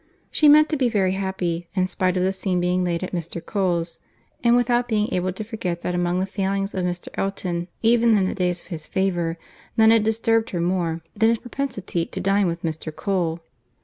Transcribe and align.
She 0.31 0.47
meant 0.47 0.67
to 0.69 0.77
be 0.77 0.89
very 0.89 1.11
happy, 1.11 1.69
in 1.75 1.85
spite 1.85 2.17
of 2.17 2.23
the 2.23 2.31
scene 2.31 2.59
being 2.59 2.83
laid 2.83 3.03
at 3.03 3.11
Mr. 3.11 3.39
Cole's; 3.39 3.99
and 4.43 4.55
without 4.55 4.87
being 4.87 5.13
able 5.13 5.31
to 5.31 5.43
forget 5.43 5.81
that 5.81 5.93
among 5.93 6.19
the 6.19 6.25
failings 6.25 6.73
of 6.73 6.85
Mr. 6.85 7.09
Elton, 7.13 7.67
even 7.83 8.17
in 8.17 8.25
the 8.27 8.33
days 8.33 8.61
of 8.61 8.67
his 8.69 8.87
favour, 8.87 9.37
none 9.77 9.91
had 9.91 10.01
disturbed 10.01 10.49
her 10.49 10.59
more 10.59 11.01
than 11.15 11.29
his 11.29 11.37
propensity 11.37 12.03
to 12.07 12.19
dine 12.19 12.47
with 12.47 12.63
Mr. 12.63 12.91
Cole. 12.95 13.41